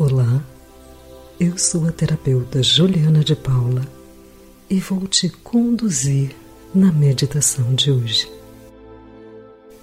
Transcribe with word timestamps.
Olá, 0.00 0.42
eu 1.38 1.58
sou 1.58 1.86
a 1.86 1.92
terapeuta 1.92 2.62
Juliana 2.62 3.22
de 3.22 3.36
Paula 3.36 3.86
e 4.70 4.80
vou 4.80 5.06
te 5.06 5.28
conduzir 5.28 6.34
na 6.74 6.90
meditação 6.90 7.74
de 7.74 7.90
hoje. 7.92 8.26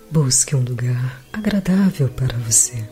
Busque 0.10 0.56
um 0.56 0.64
lugar 0.64 1.24
agradável 1.32 2.10
para 2.10 2.36
você. 2.40 2.84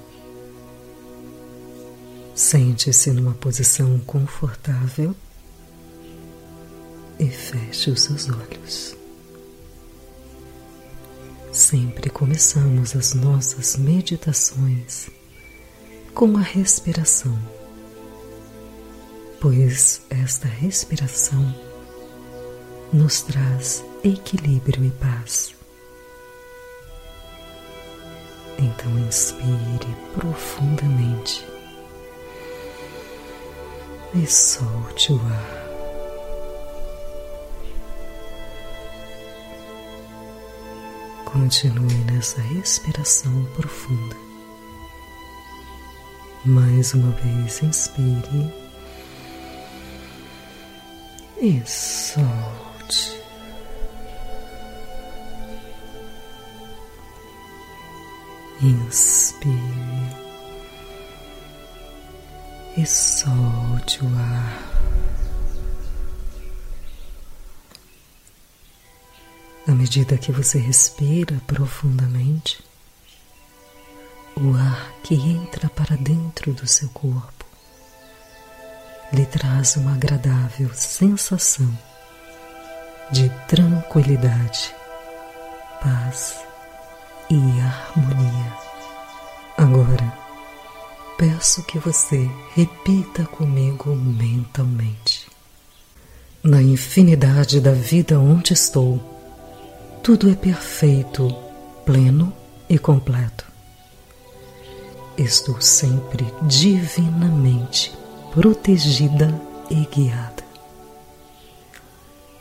Sente-se 2.35 3.09
numa 3.09 3.33
posição 3.33 3.97
confortável 4.01 5.15
e 7.17 7.27
feche 7.27 7.89
os 7.89 8.03
seus 8.03 8.29
olhos. 8.29 8.95
Sempre 11.51 12.07
começamos 12.11 12.95
as 12.95 13.15
nossas 13.15 13.77
meditações 13.77 15.09
com 16.15 16.37
a 16.37 16.41
respiração, 16.41 17.37
pois 19.41 20.01
esta 20.09 20.47
respiração 20.47 21.53
nos 22.93 23.21
traz 23.21 23.83
equilíbrio 24.01 24.85
e 24.85 24.91
paz. 24.91 25.53
Então 28.57 28.97
inspire 28.97 29.93
profundamente 30.13 31.45
e 34.13 34.25
solte 34.25 35.11
o 35.11 35.17
ar. 35.17 35.65
Continue 41.25 41.93
nessa 42.09 42.39
respiração 42.39 43.43
profunda. 43.53 44.24
Mais 46.45 46.93
uma 46.93 47.09
vez, 47.09 47.63
inspire 47.63 48.53
e 51.41 51.59
solte. 51.65 53.19
Inspire 58.61 59.55
e 62.77 62.85
solte 62.85 64.05
o 64.05 64.07
ar. 64.15 64.75
À 69.67 69.71
medida 69.71 70.15
que 70.15 70.31
você 70.31 70.59
respira 70.59 71.41
profundamente, 71.47 72.63
o 74.35 74.53
ar 74.55 74.91
que 75.03 75.15
entra 75.15 75.69
para 75.69 75.95
dentro 75.95 76.53
do 76.53 76.67
seu 76.67 76.89
corpo 76.89 77.45
lhe 79.13 79.25
traz 79.25 79.77
uma 79.77 79.93
agradável 79.93 80.69
sensação 80.73 81.71
de 83.11 83.29
tranquilidade, 83.47 84.75
paz 85.81 86.35
e 87.29 87.35
harmonia. 87.35 88.53
Agora, 89.57 90.13
peço 91.17 91.63
que 91.63 91.77
você 91.77 92.29
repita 92.55 93.25
comigo 93.25 93.95
mentalmente. 93.95 95.29
Na 96.43 96.61
infinidade 96.61 97.61
da 97.61 97.71
vida 97.71 98.19
onde 98.19 98.53
estou, 98.53 98.99
tudo 100.03 100.29
é 100.29 100.35
perfeito, 100.35 101.33
pleno 101.85 102.33
e 102.67 102.77
completo. 102.77 103.54
Estou 105.17 105.61
sempre 105.61 106.25
divinamente 106.41 107.93
protegida 108.33 109.33
e 109.71 109.85
guiada. 109.85 110.43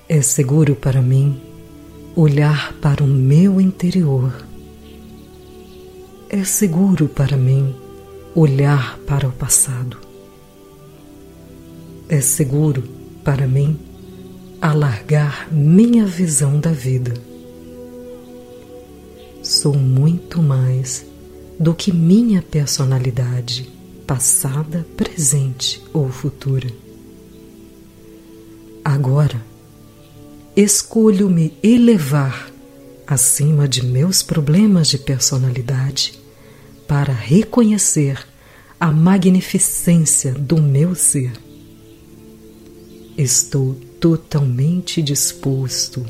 É 0.09 0.21
seguro 0.21 0.75
para 0.75 1.01
mim 1.01 1.41
olhar 2.17 2.73
para 2.83 3.05
o 3.05 3.07
meu 3.07 3.61
interior. 3.61 4.45
É 6.29 6.43
seguro 6.43 7.07
para 7.09 7.37
mim 7.37 7.77
olhar 8.35 8.99
para 9.07 9.29
o 9.29 9.33
passado. 9.33 9.97
É 12.09 12.21
seguro 12.21 12.83
para 13.23 13.47
mim 13.47 13.79
alargar 14.61 15.47
minha 15.53 16.05
visão 16.07 16.59
da 16.59 16.73
vida. 16.73 17.15
Sou 19.45 19.75
muito 19.75 20.43
mais 20.43 21.14
do 21.59 21.75
que 21.75 21.93
minha 21.93 22.43
personalidade 22.43 23.71
passada, 24.07 24.87
presente 24.97 25.83
ou 25.93 26.09
futura. 26.11 26.71
Agora, 28.85 29.41
escolho 30.57 31.31
me 31.31 31.57
elevar 31.63 32.53
acima 33.07 33.67
de 33.67 33.85
meus 33.85 34.23
problemas 34.23 34.89
de 34.89 34.99
personalidade 34.99 36.19
para 36.87 37.13
reconhecer 37.13 38.27
a 38.79 38.91
magnificência 38.91 40.33
do 40.33 40.61
meu 40.61 40.95
ser. 40.95 41.33
Estou 43.17 43.75
totalmente 44.01 45.01
disposto, 45.01 46.05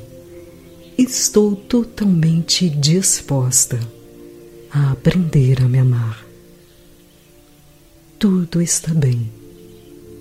estou 0.99 1.55
totalmente 1.55 2.69
disposta 2.69 3.79
a 4.75 4.91
aprender 4.91 5.63
a 5.63 5.69
me 5.69 5.79
amar. 5.79 6.27
Tudo 8.19 8.61
está 8.61 8.93
bem 8.93 9.31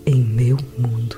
em 0.06 0.24
meu 0.24 0.58
mundo. 0.78 1.18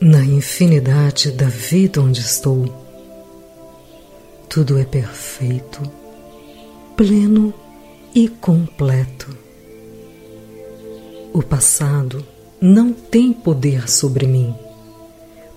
Na 0.00 0.24
infinidade 0.24 1.32
da 1.32 1.48
vida 1.48 2.00
onde 2.00 2.20
estou, 2.20 2.66
tudo 4.48 4.78
é 4.78 4.84
perfeito, 4.84 5.82
pleno 6.96 7.52
e 8.14 8.28
completo. 8.28 9.36
O 11.32 11.42
passado 11.42 12.24
não 12.60 12.92
tem 12.92 13.32
poder 13.32 13.88
sobre 13.88 14.24
mim, 14.28 14.54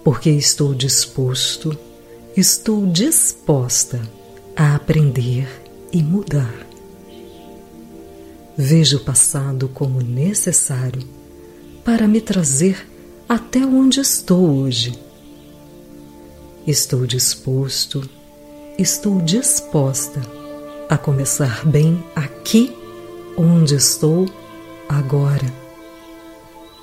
porque 0.04 0.32
estou 0.32 0.74
disposto, 0.74 1.78
estou 2.36 2.88
disposta 2.88 4.02
a 4.62 4.76
aprender 4.76 5.50
e 5.92 6.04
mudar. 6.04 6.68
Vejo 8.56 8.98
o 8.98 9.00
passado 9.00 9.68
como 9.68 10.02
necessário 10.02 11.02
para 11.84 12.08
me 12.08 12.22
trazer 12.22 12.88
até 13.28 13.66
onde 13.66 14.00
estou 14.00 14.60
hoje. 14.60 14.94
Estou 16.68 17.08
disposto, 17.08 18.08
estou 18.78 19.20
disposta 19.20 20.22
a 20.88 20.96
começar 20.96 21.66
bem 21.66 22.04
aqui 22.16 22.72
onde 23.36 23.74
estou 23.74 24.30
agora, 24.88 25.52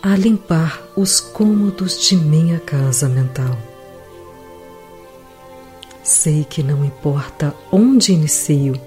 a 0.02 0.16
limpar 0.16 0.82
os 0.96 1.20
cômodos 1.20 2.08
de 2.08 2.16
minha 2.16 2.58
casa 2.58 3.08
mental 3.08 3.67
Sei 6.08 6.42
que 6.42 6.62
não 6.62 6.86
importa 6.86 7.54
onde 7.70 8.14
inicio, 8.14 8.80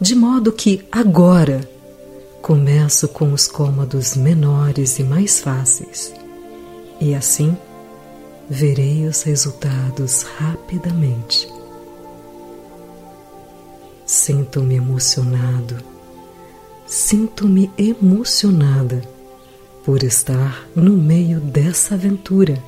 de 0.00 0.14
modo 0.14 0.52
que 0.52 0.86
agora 0.92 1.68
começo 2.40 3.08
com 3.08 3.32
os 3.32 3.48
cômodos 3.48 4.16
menores 4.16 5.00
e 5.00 5.02
mais 5.02 5.40
fáceis, 5.40 6.14
e 7.00 7.16
assim 7.16 7.58
verei 8.48 9.08
os 9.08 9.22
resultados 9.22 10.22
rapidamente. 10.22 11.52
Sinto-me 14.06 14.76
emocionado, 14.76 15.74
sinto-me 16.86 17.72
emocionada 17.76 19.02
por 19.84 20.04
estar 20.04 20.64
no 20.76 20.92
meio 20.92 21.40
dessa 21.40 21.96
aventura, 21.96 22.62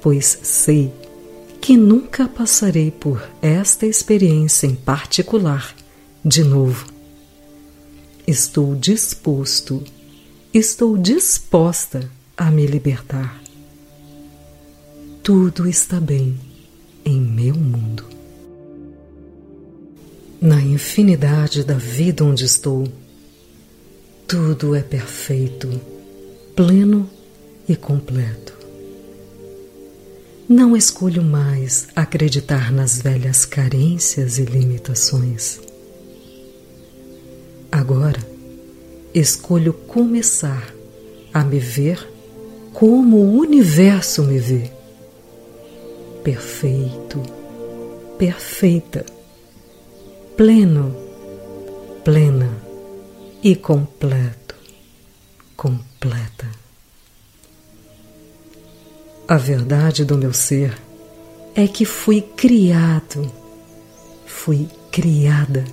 pois 0.00 0.38
sei 0.40 0.92
que 1.00 1.05
nunca 1.74 2.28
passarei 2.28 2.90
por 2.90 3.26
esta 3.40 3.86
experiência 3.86 4.66
em 4.66 4.74
particular 4.74 5.74
de 6.22 6.44
novo. 6.44 6.86
Estou 8.26 8.74
disposto, 8.74 9.82
estou 10.52 10.98
disposta 10.98 12.10
a 12.36 12.50
me 12.50 12.66
libertar. 12.66 13.40
Tudo 15.22 15.66
está 15.66 15.98
bem 15.98 16.38
em 17.04 17.20
meu 17.20 17.54
mundo. 17.54 18.04
Na 20.40 20.60
infinidade 20.60 21.64
da 21.64 21.74
vida 21.74 22.22
onde 22.22 22.44
estou, 22.44 22.86
tudo 24.28 24.74
é 24.74 24.82
perfeito, 24.82 25.80
pleno 26.54 27.08
e 27.68 27.74
completo. 27.74 28.55
Não 30.48 30.76
escolho 30.76 31.24
mais 31.24 31.88
acreditar 31.96 32.70
nas 32.70 33.02
velhas 33.02 33.44
carências 33.44 34.38
e 34.38 34.44
limitações. 34.44 35.58
Agora, 37.72 38.20
escolho 39.12 39.72
começar 39.72 40.72
a 41.34 41.42
me 41.42 41.58
ver 41.58 41.98
como 42.72 43.16
o 43.16 43.40
universo 43.40 44.22
me 44.22 44.38
vê. 44.38 44.70
Perfeito, 46.22 47.20
perfeita, 48.16 49.04
pleno, 50.36 50.94
plena 52.04 52.50
e 53.42 53.56
completo, 53.56 54.54
completa. 55.56 56.65
A 59.28 59.36
verdade 59.36 60.04
do 60.04 60.16
meu 60.16 60.32
ser 60.32 60.72
é 61.52 61.66
que 61.66 61.84
fui 61.84 62.20
criado, 62.20 63.28
fui 64.24 64.68
criada, 64.92 65.64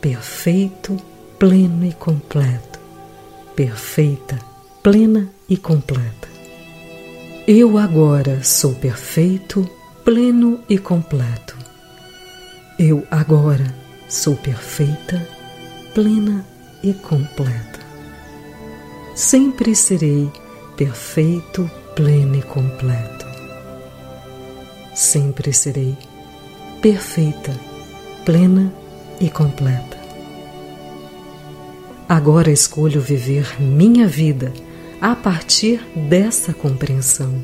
perfeito, 0.00 0.96
pleno 1.38 1.86
e 1.86 1.92
completo, 1.92 2.80
perfeita, 3.54 4.40
plena 4.82 5.30
e 5.48 5.56
completa. 5.56 6.26
Eu 7.46 7.78
agora 7.78 8.42
sou 8.42 8.74
perfeito, 8.74 9.64
pleno 10.04 10.58
e 10.68 10.76
completo. 10.76 11.56
Eu 12.80 13.06
agora 13.12 13.72
sou 14.08 14.34
perfeita, 14.34 15.24
plena 15.94 16.44
e 16.82 16.92
completa. 16.92 17.78
Sempre 19.14 19.72
serei 19.76 20.28
perfeito, 20.76 21.70
pleno 21.96 22.36
e 22.36 22.42
completo. 22.42 23.24
Sempre 24.94 25.50
serei 25.50 25.96
perfeita, 26.82 27.58
plena 28.22 28.70
e 29.18 29.30
completa. 29.30 29.96
Agora 32.06 32.50
escolho 32.50 33.00
viver 33.00 33.56
minha 33.58 34.06
vida 34.06 34.52
a 35.00 35.16
partir 35.16 35.80
dessa 35.96 36.52
compreensão. 36.52 37.42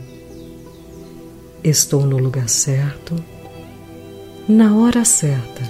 Estou 1.65 2.05
no 2.05 2.19
lugar 2.19 2.51
certo, 2.51 3.17
na 4.47 4.77
hora 4.77 5.03
certa, 5.07 5.63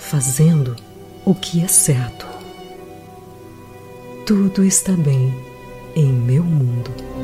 fazendo 0.00 0.74
o 1.24 1.36
que 1.36 1.62
é 1.62 1.68
certo. 1.68 2.26
Tudo 4.26 4.64
está 4.64 4.92
bem 4.92 5.32
em 5.94 6.12
meu 6.12 6.42
mundo. 6.42 7.17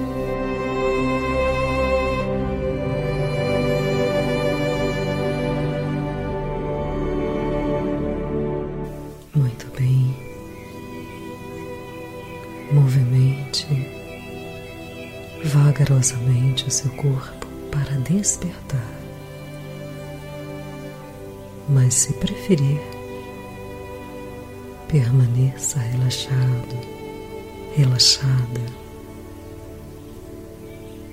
Vagarosamente 15.94 16.66
o 16.66 16.70
seu 16.70 16.90
corpo 16.92 17.46
para 17.70 17.96
despertar. 18.00 19.00
Mas 21.68 21.94
se 21.94 22.12
preferir, 22.14 22.80
permaneça 24.88 25.78
relaxado, 25.78 26.78
relaxada 27.74 28.60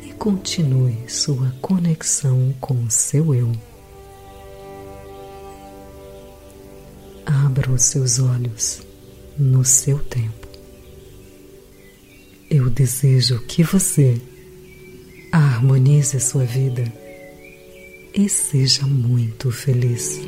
e 0.04 0.12
continue 0.14 0.98
sua 1.08 1.52
conexão 1.62 2.54
com 2.60 2.74
o 2.74 2.92
seu 2.92 3.34
eu. 3.34 3.52
Abra 7.26 7.72
os 7.72 7.84
seus 7.84 8.20
olhos 8.20 8.82
no 9.38 9.64
seu 9.64 10.00
tempo. 10.00 10.48
Eu 12.50 12.70
desejo 12.70 13.40
que 13.44 13.64
você 13.64 14.22
harmonize 15.32 16.20
sua 16.20 16.44
vida 16.44 16.84
e 18.14 18.28
seja 18.28 18.86
muito 18.86 19.52
feliz. 19.52 20.20